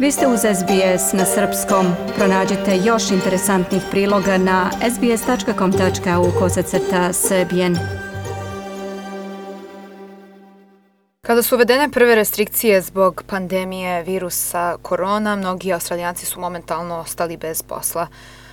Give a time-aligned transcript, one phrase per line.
[0.00, 1.86] Vi ste uz SBS na srpskom.
[2.16, 7.76] Pronađite još interesantnih priloga na sbs.com.au kosacrta srbijen.
[11.20, 17.62] Kada su uvedene prve restrikcije zbog pandemije virusa korona, mnogi australijanci su momentalno ostali bez
[17.62, 18.06] posla.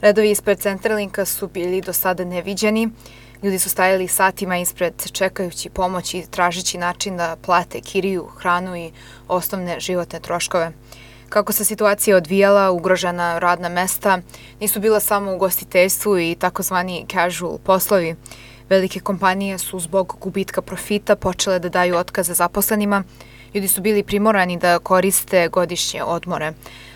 [0.00, 2.88] Redovi ispred Centralinka su bili do sada neviđeni.
[3.42, 8.92] Ljudi su stajali satima ispred čekajući pomoć i tražići način da plate kiriju, hranu i
[9.28, 10.72] osnovne životne troškove.
[11.30, 14.18] Kako se situacija odvijala, ugrožena radna mesta,
[14.60, 18.14] nisu bila samo u gostiteljstvu i takozvani casual poslovi.
[18.68, 23.02] Velike kompanije su zbog gubitka profita počele da daju otkaze zaposlenima.
[23.54, 26.52] Ljudi su bili primorani da koriste godišnje odmore.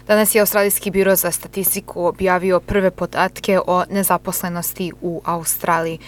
[0.07, 5.99] Danas je Australijski biro za statistiku objavio prve podatke o nezaposlenosti u Australiji.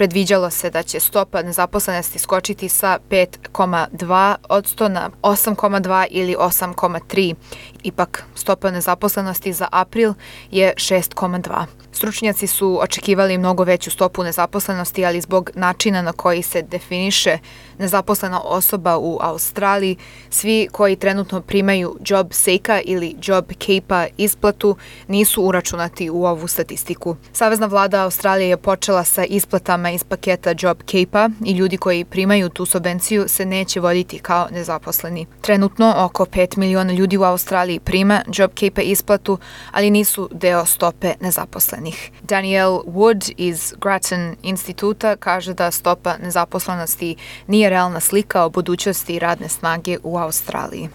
[0.00, 7.34] Predviđalo se da će stopa nezaposlenosti skočiti sa 5,2 odsto na 8,2 ili 8,3.
[7.82, 10.14] Ipak, stopa nezaposlenosti za april
[10.50, 11.66] je 6,2.
[11.92, 17.38] Stručnjaci su očekivali mnogo veću stopu nezaposlenosti, ali zbog načina na koji se definiše
[17.78, 19.96] nezaposlena osoba u Australiji,
[20.30, 24.76] svi koji trenutno primaju job seika ili job cape isplatu
[25.08, 27.16] nisu uračunati u ovu statistiku.
[27.32, 32.48] Savezna vlada Australije je počela sa isplatama iz paketa job cape i ljudi koji primaju
[32.48, 35.26] tu subvenciju se neće voditi kao nezaposleni.
[35.40, 39.38] Trenutno oko 5 miliona ljudi u Australiji prima job cape isplatu,
[39.72, 42.10] ali nisu deo stope nezaposlenih.
[42.22, 49.48] Daniel Wood iz Grattan instituta kaže da stopa nezaposlenosti nije realna slika o budućnosti radne
[49.48, 50.88] snage u Australiji.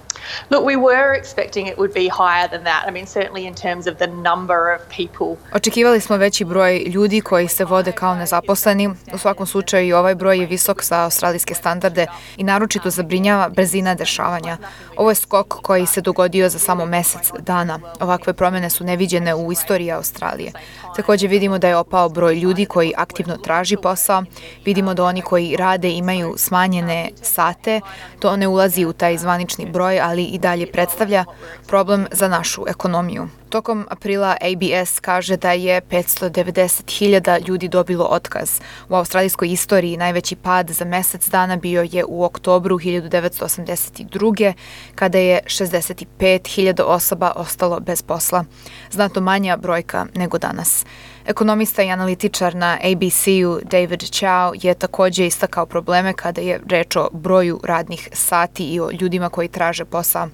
[0.49, 2.87] Look, we were expecting it would be higher than that.
[2.87, 5.35] I mean, certainly in terms of the number of people.
[5.53, 8.89] Očekivali smo veći broj ljudi koji se vode kao nezaposleni.
[9.13, 13.95] U svakom slučaju i ovaj broj je visok za australijske standarde i naročito zabrinjava brzina
[13.95, 14.57] dešavanja.
[14.97, 17.79] Ovo je skok koji se dogodio za samo mesec dana.
[17.99, 20.51] Ovakve promjene su neviđene u istoriji Australije.
[20.95, 24.23] Također vidimo da je opao broj ljudi koji aktivno traži posao.
[24.65, 27.81] Vidimo da oni koji rade imaju smanjene sate.
[28.19, 31.25] To ne ulazi u taj zvanični broj, ali i dalje predstavlja
[31.67, 33.27] problem za našu ekonomiju.
[33.55, 38.61] Tokom aprila ABS kaže da je 590.000 ljudi dobilo otkaz.
[38.89, 44.53] U australijskoj istoriji najveći pad za mesec dana bio je u oktobru 1982.
[44.95, 48.45] kada je 65.000 osoba ostalo bez posla.
[48.91, 50.85] Znato manja brojka nego danas.
[51.25, 57.09] Ekonomista i analitičar na ABC-u David Chow je također istakao probleme kada je reč o
[57.13, 60.27] broju radnih sati i o ljudima koji traže posao.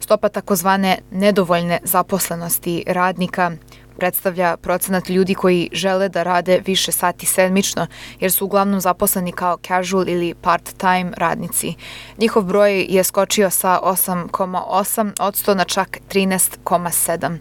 [0.00, 3.50] Stopa takozvane nedovoljne zaposlenosti radnika
[3.98, 7.86] predstavlja procenat ljudi koji žele da rade više sati sedmično,
[8.20, 11.74] jer su uglavnom zaposleni kao casual ili part-time radnici.
[12.18, 17.38] Njihov broj je skočio sa 8,8 od 100 na čak 13,7.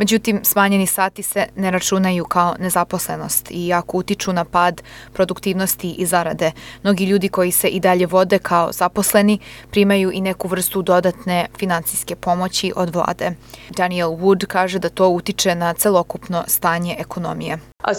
[0.00, 6.06] Međutim, smanjeni sati se ne računaju kao nezaposlenost i jako utiču na pad produktivnosti i
[6.06, 6.52] zarade.
[6.82, 9.38] Mnogi ljudi koji se i dalje vode kao zaposleni
[9.70, 13.32] primaju i neku vrstu dodatne financijske pomoći od vlade.
[13.70, 17.54] Daniel Wood kaže da to utiče na celokupno stanje ekonomije.
[17.54, 17.90] Uh.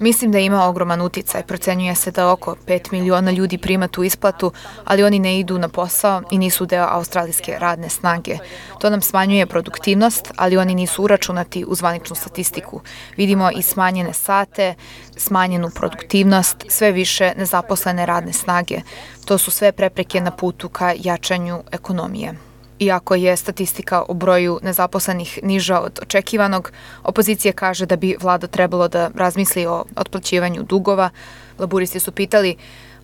[0.00, 1.42] Mislim da ima ogroman uticaj.
[1.42, 4.52] Procenjuje se da oko 5 miliona ljudi prima tu isplatu,
[4.84, 8.38] ali oni ne idu na posao i nisu deo australijske radne snage.
[8.80, 12.80] To nam smanjuje produktivnost, ali oni nisu uračunati u zvaničnu statistiku.
[13.16, 14.74] Vidimo i smanjene sate,
[15.16, 18.80] smanjenu produktivnost, sve više nezaposlene radne snage.
[19.24, 22.47] To su sve prepreke na putu ka jačanju ekonomije.
[22.78, 26.72] Iako je statistika o broju nezaposlenih niža od očekivanog,
[27.02, 31.10] opozicija kaže da bi vlada trebalo da razmisli o otplaćivanju dugova.
[31.58, 32.56] Laburisti su pitali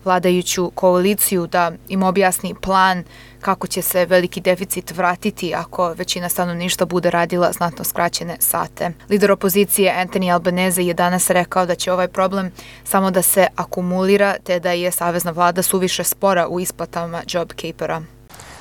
[0.05, 3.03] vladajuću koaliciju da im objasni plan
[3.41, 8.91] kako će se veliki deficit vratiti ako većina stanovništva bude radila znatno skraćene sate.
[9.09, 12.51] Lider opozicije Anthony Albanese je danas rekao da će ovaj problem
[12.83, 18.14] samo da se akumulira te da je savezna vlada suviše spora u isplatama job capera.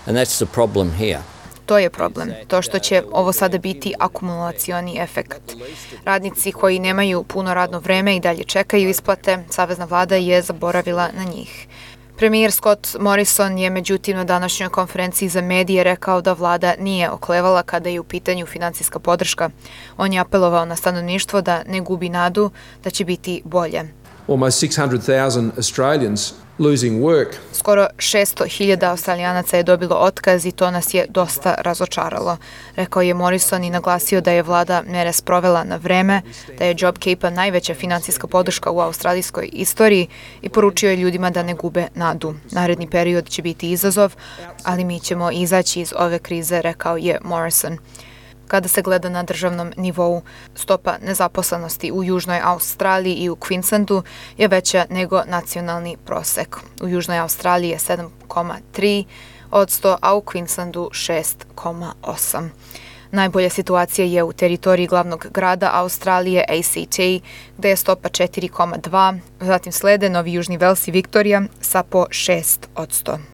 [0.06, 1.20] And that's the problem here.
[1.66, 5.56] To je problem, to što će ovo sada biti akumulacioni efekt.
[6.04, 11.24] Radnici koji nemaju puno radno vreme i dalje čekaju isplate, Savezna vlada je zaboravila na
[11.24, 11.66] njih.
[12.16, 17.62] Premijer Scott Morrison je međutim na današnjoj konferenciji za medije rekao da vlada nije oklevala
[17.62, 19.50] kada je u pitanju financijska podrška.
[19.96, 22.50] On je apelovao na stanovništvo da ne gubi nadu
[22.84, 23.82] da će biti bolje
[24.28, 27.34] almost 600,000 Australians losing work.
[27.52, 32.36] Skoro 600.000 australijanaca je dobilo otkaz i to nas je dosta razočaralo.
[32.76, 36.22] Rekao je Morrison i naglasio da je vlada mere sprovela na vreme,
[36.58, 40.08] da je JobKeepa najveća financijska podrška u australijskoj istoriji
[40.42, 42.34] i poručio je ljudima da ne gube nadu.
[42.50, 44.14] Naredni period će biti izazov,
[44.64, 47.78] ali mi ćemo izaći iz ove krize, rekao je Morrison.
[48.48, 50.22] Kada se gleda na državnom nivou,
[50.54, 54.02] stopa nezaposlenosti u Južnoj Australiji i u Queenslandu
[54.36, 56.56] je veća nego nacionalni prosek.
[56.82, 59.04] U Južnoj Australiji je 7,3
[59.50, 62.48] od 100, a u Queenslandu 6,8.
[63.14, 66.98] Najbolja situacija je u teritoriji glavnog grada Australije, ACT,
[67.58, 72.88] gde je stopa 4,2, zatim slede Novi Južni Vels i Viktorija sa po 6 od
[72.88, 73.33] 100.